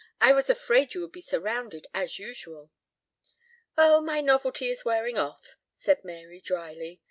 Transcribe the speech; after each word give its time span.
I 0.19 0.31
was 0.33 0.49
afraid 0.49 0.95
you 0.95 1.01
would 1.01 1.11
be 1.11 1.21
surrounded 1.21 1.85
as 1.93 2.17
usual." 2.17 2.71
"Oh, 3.77 4.01
my 4.01 4.19
novelty 4.19 4.67
is 4.69 4.83
wearing 4.83 5.19
off," 5.19 5.57
said 5.75 6.03
Mary 6.03 6.41
drily. 6.41 6.99